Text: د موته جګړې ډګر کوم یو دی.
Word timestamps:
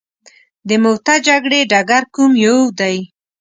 د 0.67 0.69
موته 0.83 1.15
جګړې 1.27 1.59
ډګر 1.71 2.03
کوم 2.15 2.31
یو 2.45 2.57
دی. 2.79 2.97